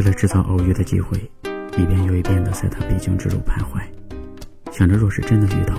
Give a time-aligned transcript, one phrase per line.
[0.00, 1.18] 为了制造偶遇的机会，
[1.76, 3.82] 一遍又一遍地在他必经之路徘徊，
[4.72, 5.74] 想着若是真的遇到，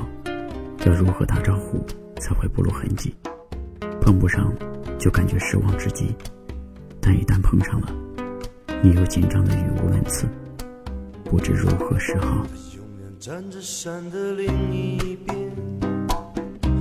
[0.86, 1.83] 要如何打招呼
[2.19, 3.15] 才会不露痕迹？
[3.99, 4.54] 碰不上，
[4.99, 6.13] 就感觉失望至极；
[7.01, 7.87] 但一旦碰上了，
[8.83, 10.27] 你又紧张的语无伦次，
[11.25, 12.46] 不知如何是好。
[13.19, 15.51] 站着山的另一边，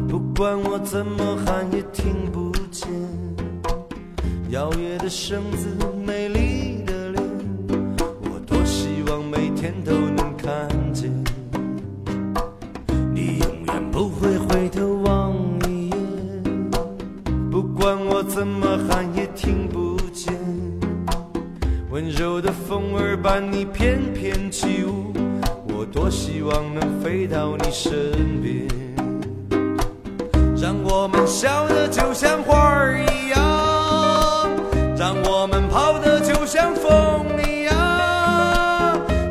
[0.07, 2.87] 不管我怎么喊也听不见。
[4.51, 5.69] 摇曳的绳子，
[6.05, 6.50] 美丽
[23.41, 25.13] 你翩翩起舞。
[25.69, 27.93] 我多希望能飞到你身
[28.43, 28.67] 边，
[30.61, 33.39] 让我们笑得就像花儿一样，
[34.97, 37.75] 让我们跑得就像风一样，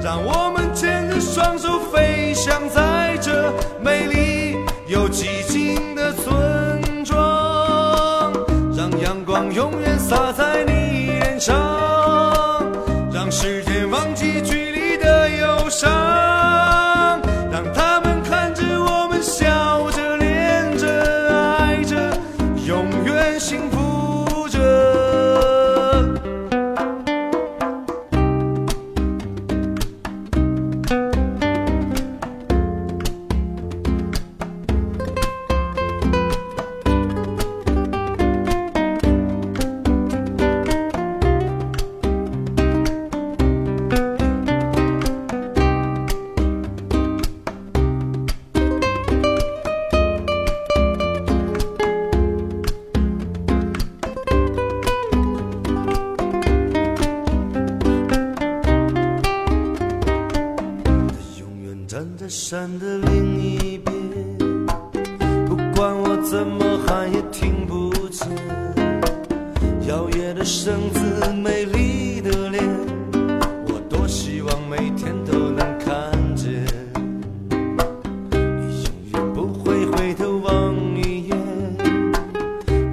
[0.02, 4.58] 让我们牵着双手飞翔在这美丽
[4.88, 8.34] 又寂静的村庄，
[8.76, 11.56] 让阳光永远洒在你脸上，
[14.00, 14.59] 忘记
[62.39, 63.94] 山的另一边，
[65.45, 68.30] 不管我怎么喊也听不见。
[69.86, 72.64] 摇曳的绳子，美丽的脸，
[73.67, 76.66] 我多希望每天都能看见。
[78.32, 81.38] 你永远不会回头望一眼，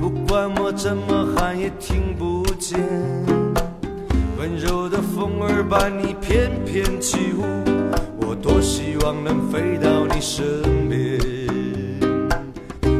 [0.00, 2.80] 不管我怎么喊也听不见。
[4.40, 7.75] 温柔的风儿把你翩翩起舞。
[8.56, 10.42] 多希望能飞到你身
[10.88, 11.20] 边，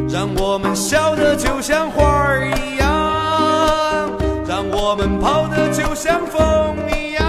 [0.06, 4.11] 让我们笑得就像花儿一样，
[4.47, 7.25] 让我们跑得就像风一样，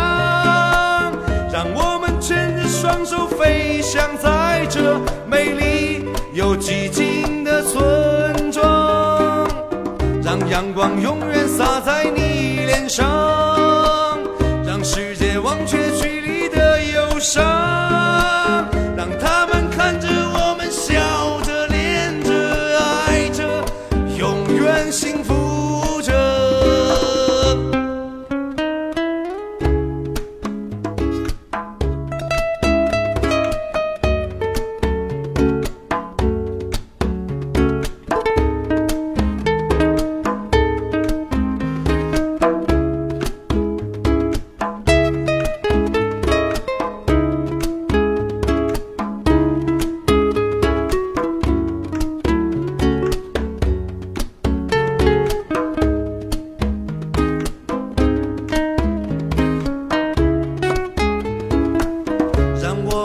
[1.54, 9.48] 让我们牵着双手飞翔在这美丽又寂静的村庄，
[10.22, 14.20] 让阳光永远洒在你脸上，
[14.66, 17.57] 让世界忘却距离的忧伤。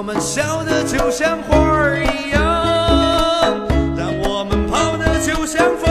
[0.03, 2.41] 我们笑得就像花儿一样，
[3.97, 5.89] 让我们跑得就像风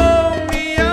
[0.52, 0.86] 一样，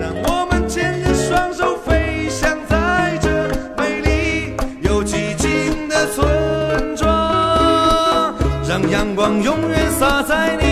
[0.00, 3.28] 让我们牵着双手飞翔在这
[3.76, 8.34] 美丽又寂静的村庄，
[8.66, 10.67] 让阳光永远洒在你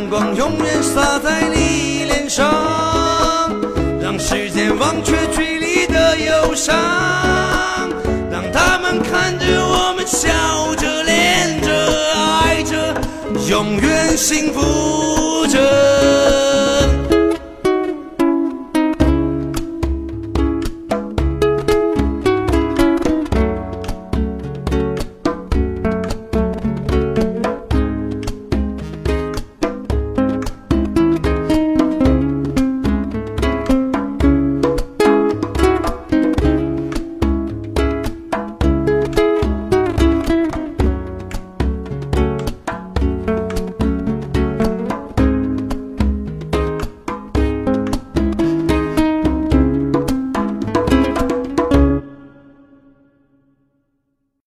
[0.00, 2.48] 阳光永远洒在你脸上，
[4.00, 6.74] 让时间忘却距离的忧伤，
[8.30, 11.70] 让他们看着我们笑着、恋着、
[12.16, 12.94] 爱着，
[13.50, 15.99] 永远幸福着。